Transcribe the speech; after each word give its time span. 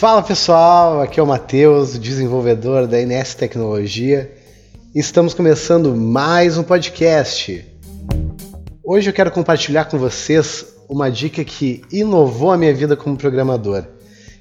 Fala 0.00 0.22
pessoal, 0.22 1.02
aqui 1.02 1.20
é 1.20 1.22
o 1.22 1.26
Matheus, 1.26 1.98
desenvolvedor 1.98 2.86
da 2.86 2.96
NS 2.96 3.34
Tecnologia. 3.34 4.32
Estamos 4.94 5.34
começando 5.34 5.94
mais 5.94 6.56
um 6.56 6.62
podcast. 6.62 7.66
Hoje 8.82 9.10
eu 9.10 9.12
quero 9.12 9.30
compartilhar 9.30 9.84
com 9.84 9.98
vocês 9.98 10.64
uma 10.88 11.10
dica 11.10 11.44
que 11.44 11.82
inovou 11.92 12.50
a 12.50 12.56
minha 12.56 12.72
vida 12.72 12.96
como 12.96 13.14
programador, 13.14 13.84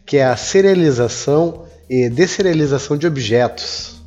que 0.05 0.15
é 0.15 0.23
a 0.23 0.37
serialização 0.37 1.65
e 1.89 2.07
deserialização 2.07 2.95
de 2.95 3.05
objetos. 3.05 4.01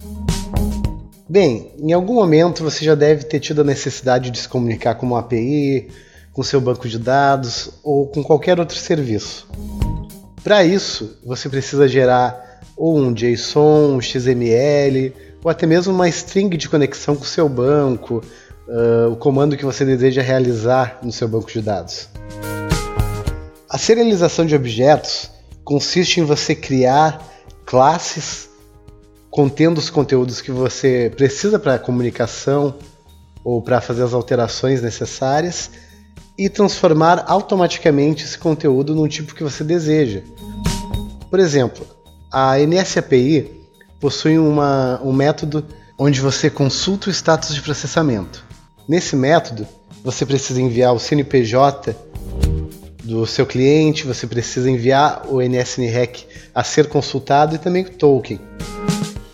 Bem, 1.28 1.70
em 1.78 1.92
algum 1.92 2.14
momento 2.14 2.64
você 2.64 2.82
já 2.82 2.94
deve 2.94 3.24
ter 3.24 3.40
tido 3.40 3.60
a 3.60 3.64
necessidade 3.64 4.30
de 4.30 4.38
se 4.38 4.48
comunicar 4.48 4.94
com 4.94 5.04
uma 5.04 5.18
API, 5.18 5.90
com 6.32 6.42
seu 6.42 6.62
banco 6.62 6.88
de 6.88 6.98
dados 6.98 7.72
ou 7.84 8.06
com 8.06 8.24
qualquer 8.24 8.58
outro 8.58 8.78
serviço. 8.78 9.46
Para 10.42 10.64
isso, 10.64 11.18
você 11.24 11.48
precisa 11.48 11.86
gerar 11.86 12.60
ou 12.76 12.98
um 12.98 13.12
JSON, 13.12 13.96
um 13.96 14.00
XML, 14.00 15.14
ou 15.42 15.50
até 15.50 15.66
mesmo 15.66 15.92
uma 15.92 16.08
string 16.08 16.56
de 16.56 16.68
conexão 16.68 17.14
com 17.14 17.22
o 17.22 17.26
seu 17.26 17.48
banco, 17.48 18.22
uh, 18.66 19.12
o 19.12 19.16
comando 19.16 19.56
que 19.56 19.64
você 19.64 19.84
deseja 19.84 20.20
realizar 20.20 20.98
no 21.02 21.12
seu 21.12 21.28
banco 21.28 21.50
de 21.50 21.60
dados. 21.60 22.08
A 23.68 23.78
serialização 23.78 24.44
de 24.44 24.54
objetos 24.54 25.30
consiste 25.64 26.20
em 26.20 26.24
você 26.24 26.54
criar 26.54 27.24
classes 27.64 28.50
contendo 29.30 29.78
os 29.78 29.88
conteúdos 29.88 30.40
que 30.40 30.50
você 30.50 31.10
precisa 31.16 31.58
para 31.58 31.74
a 31.74 31.78
comunicação 31.78 32.74
ou 33.44 33.62
para 33.62 33.80
fazer 33.80 34.02
as 34.02 34.12
alterações 34.12 34.82
necessárias 34.82 35.70
e 36.36 36.48
transformar 36.48 37.24
automaticamente 37.26 38.24
esse 38.24 38.38
conteúdo 38.38 38.94
num 38.94 39.08
tipo 39.08 39.34
que 39.34 39.44
você 39.44 39.62
deseja. 39.62 40.22
Por 41.30 41.38
exemplo, 41.38 41.86
a 42.30 42.58
NSAPI 42.58 43.50
possui 44.00 44.38
uma, 44.38 45.00
um 45.02 45.12
método 45.12 45.64
onde 45.98 46.20
você 46.20 46.50
consulta 46.50 47.08
o 47.08 47.12
status 47.12 47.54
de 47.54 47.62
processamento. 47.62 48.44
Nesse 48.88 49.14
método, 49.14 49.66
você 50.02 50.26
precisa 50.26 50.60
enviar 50.60 50.94
o 50.94 50.98
CNPJ 50.98 51.94
do 53.04 53.26
seu 53.26 53.46
cliente, 53.46 54.06
você 54.06 54.26
precisa 54.26 54.70
enviar 54.70 55.26
o 55.28 55.40
NSNREC 55.40 56.26
a 56.54 56.64
ser 56.64 56.88
consultado 56.88 57.54
e 57.54 57.58
também 57.58 57.84
o 57.84 57.90
token. 57.90 58.40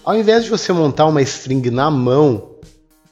Ao 0.04 0.16
invés 0.16 0.44
de 0.44 0.50
você 0.50 0.72
montar 0.72 1.06
uma 1.06 1.22
string 1.22 1.70
na 1.70 1.90
mão 1.90 2.50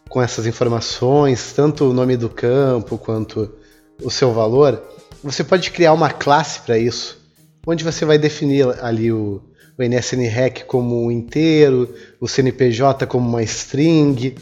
com 0.08 0.22
essas 0.22 0.46
informações, 0.46 1.52
tanto 1.52 1.84
o 1.84 1.92
nome 1.92 2.16
do 2.16 2.28
campo 2.28 2.96
quanto 2.96 3.52
o 4.02 4.10
seu 4.10 4.32
valor, 4.32 4.82
você 5.22 5.42
pode 5.42 5.70
criar 5.70 5.92
uma 5.92 6.10
classe 6.10 6.60
para 6.60 6.78
isso, 6.78 7.18
onde 7.66 7.82
você 7.82 8.04
vai 8.04 8.18
definir 8.18 8.66
ali 8.80 9.10
o, 9.10 9.42
o 9.78 9.82
NSNREC 9.82 10.64
como 10.64 11.04
um 11.04 11.10
inteiro, 11.10 11.94
o 12.20 12.28
CNPJ 12.28 13.06
como 13.06 13.28
uma 13.28 13.42
string 13.42 14.36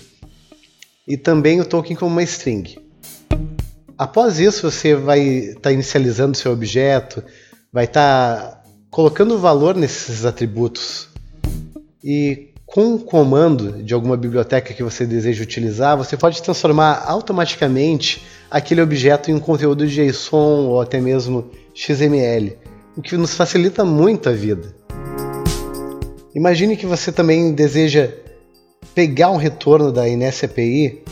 e 1.06 1.16
também 1.16 1.60
o 1.60 1.64
token 1.64 1.96
como 1.96 2.12
uma 2.12 2.22
string. 2.22 2.78
Após 3.96 4.40
isso, 4.40 4.70
você 4.70 4.94
vai 4.94 5.20
estar 5.20 5.60
tá 5.60 5.72
inicializando 5.72 6.36
seu 6.36 6.52
objeto, 6.52 7.22
vai 7.72 7.84
estar 7.84 8.36
tá 8.36 8.62
colocando 8.90 9.38
valor 9.38 9.76
nesses 9.76 10.24
atributos 10.24 11.08
e 12.02 12.53
com 12.74 12.94
um 12.94 12.98
comando 12.98 13.84
de 13.84 13.94
alguma 13.94 14.16
biblioteca 14.16 14.74
que 14.74 14.82
você 14.82 15.06
deseja 15.06 15.44
utilizar, 15.44 15.96
você 15.96 16.16
pode 16.16 16.42
transformar 16.42 17.04
automaticamente 17.06 18.26
aquele 18.50 18.82
objeto 18.82 19.30
em 19.30 19.34
um 19.34 19.38
conteúdo 19.38 19.86
de 19.86 19.94
JSON 19.94 20.66
ou 20.66 20.80
até 20.80 21.00
mesmo 21.00 21.52
XML, 21.72 22.58
o 22.96 23.00
que 23.00 23.16
nos 23.16 23.32
facilita 23.32 23.84
muito 23.84 24.28
a 24.28 24.32
vida. 24.32 24.74
Imagine 26.34 26.76
que 26.76 26.84
você 26.84 27.12
também 27.12 27.52
deseja 27.52 28.10
pegar 28.92 29.30
um 29.30 29.36
retorno 29.36 29.92
da 29.92 30.08
Ines 30.08 30.42
API, 30.42 31.04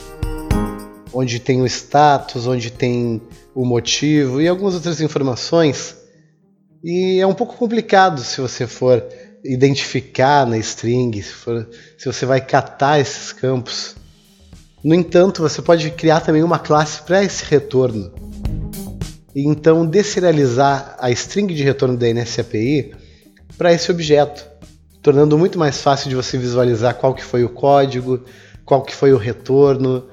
onde 1.15 1.39
tem 1.39 1.63
o 1.63 1.67
status, 1.67 2.45
onde 2.45 2.73
tem 2.73 3.23
o 3.55 3.65
motivo 3.65 4.43
e 4.43 4.49
algumas 4.49 4.75
outras 4.75 5.01
informações. 5.01 5.97
E 6.83 7.21
é 7.21 7.27
um 7.27 7.35
pouco 7.35 7.57
complicado 7.57 8.21
se 8.21 8.41
você 8.41 8.67
for 8.67 9.01
identificar 9.45 10.47
na 10.47 10.57
string, 10.59 11.21
se, 11.23 11.33
for, 11.33 11.69
se 11.99 12.07
você 12.07 12.25
vai 12.25 12.41
catar 12.41 13.01
esses 13.01 13.33
campos. 13.33 13.97
No 14.83 14.95
entanto, 14.95 15.43
você 15.43 15.61
pode 15.63 15.91
criar 15.91 16.21
também 16.21 16.43
uma 16.43 16.59
classe 16.59 17.03
para 17.03 17.23
esse 17.23 17.45
retorno. 17.45 18.13
E 19.35 19.47
então 19.47 19.87
deserializar 19.87 20.97
a 20.99 21.11
string 21.11 21.55
de 21.55 21.63
retorno 21.63 21.97
da 21.97 22.13
NSAPI 22.13 22.95
para 23.57 23.73
esse 23.73 23.91
objeto, 23.91 24.47
tornando 25.01 25.39
muito 25.39 25.59
mais 25.59 25.81
fácil 25.81 26.09
de 26.09 26.17
você 26.17 26.37
visualizar 26.37 26.95
qual 26.95 27.15
que 27.15 27.25
foi 27.25 27.45
o 27.45 27.49
código, 27.49 28.21
qual 28.65 28.83
que 28.83 28.95
foi 28.95 29.13
o 29.13 29.17
retorno. 29.17 30.05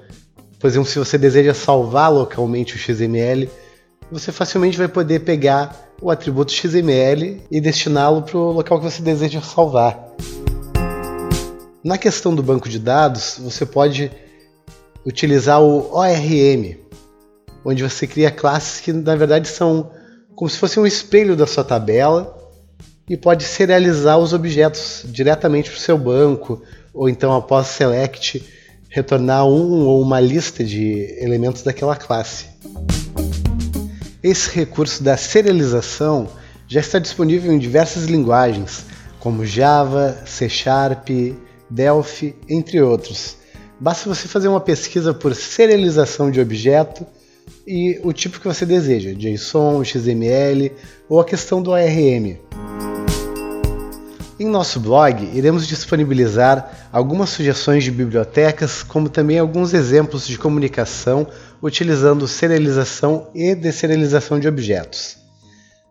Por 0.59 0.67
exemplo, 0.67 0.87
se 0.87 0.99
você 0.99 1.17
deseja 1.17 1.53
salvar 1.53 2.11
localmente 2.11 2.75
o 2.75 2.77
XML, 2.77 3.49
você 4.11 4.31
facilmente 4.31 4.77
vai 4.77 4.87
poder 4.87 5.19
pegar 5.19 5.89
o 6.01 6.09
atributo 6.09 6.51
XML 6.51 7.41
e 7.51 7.61
destiná-lo 7.61 8.23
para 8.23 8.37
o 8.37 8.51
local 8.51 8.79
que 8.79 8.85
você 8.85 9.01
deseja 9.01 9.41
salvar. 9.41 10.09
Na 11.83 11.97
questão 11.97 12.33
do 12.33 12.43
banco 12.43 12.67
de 12.67 12.79
dados, 12.79 13.39
você 13.39 13.65
pode 13.65 14.11
utilizar 15.05 15.61
o 15.61 15.93
ORM, 15.93 16.77
onde 17.63 17.83
você 17.83 18.07
cria 18.07 18.31
classes 18.31 18.81
que 18.81 18.91
na 18.91 19.15
verdade 19.15 19.47
são 19.47 19.91
como 20.35 20.49
se 20.49 20.57
fosse 20.57 20.79
um 20.79 20.87
espelho 20.87 21.35
da 21.35 21.45
sua 21.45 21.63
tabela 21.63 22.37
e 23.09 23.17
pode 23.17 23.43
serializar 23.43 24.17
os 24.17 24.33
objetos 24.33 25.03
diretamente 25.05 25.69
para 25.69 25.77
o 25.77 25.81
seu 25.81 25.97
banco, 25.97 26.61
ou 26.93 27.09
então 27.09 27.35
após 27.35 27.67
select 27.67 28.43
retornar 28.89 29.45
um 29.45 29.85
ou 29.85 30.01
uma 30.01 30.19
lista 30.19 30.63
de 30.63 31.15
elementos 31.19 31.61
daquela 31.61 31.95
classe. 31.95 32.47
Esse 34.21 34.49
recurso 34.49 35.01
da 35.01 35.15
serialização 35.15 36.27
já 36.67 36.81
está 36.81 36.99
disponível 36.99 37.53
em 37.53 37.57
diversas 37.57 38.05
linguagens, 38.05 38.85
como 39.19 39.45
Java, 39.45 40.17
C 40.25 40.49
Sharp, 40.49 41.09
Delphi, 41.69 42.35
entre 42.49 42.81
outros. 42.81 43.37
Basta 43.79 44.13
você 44.13 44.27
fazer 44.27 44.49
uma 44.49 44.59
pesquisa 44.59 45.13
por 45.13 45.33
serialização 45.33 46.29
de 46.29 46.41
objeto 46.41 47.05
e 47.65 47.97
o 48.03 48.11
tipo 48.11 48.41
que 48.41 48.47
você 48.47 48.65
deseja, 48.65 49.13
JSON, 49.13 49.83
XML 49.85 50.71
ou 51.07 51.21
a 51.21 51.25
questão 51.25 51.61
do 51.61 51.73
ARM. 51.73 52.37
Em 54.39 54.47
nosso 54.47 54.79
blog, 54.79 55.29
iremos 55.33 55.67
disponibilizar 55.67 56.89
algumas 56.93 57.29
sugestões 57.29 57.83
de 57.83 57.91
bibliotecas, 57.91 58.81
como 58.81 59.09
também 59.09 59.37
alguns 59.37 59.73
exemplos 59.73 60.25
de 60.25 60.37
comunicação 60.37 61.27
utilizando 61.61 62.25
serialização 62.25 63.27
e 63.35 63.53
deserialização 63.53 64.39
de 64.39 64.47
objetos. 64.47 65.17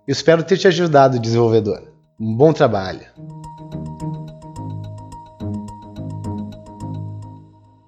Espero 0.07 0.43
ter 0.43 0.57
te 0.57 0.67
ajudado, 0.67 1.19
desenvolvedor. 1.19 1.93
Um 2.19 2.35
bom 2.35 2.55
trabalho! 2.55 3.03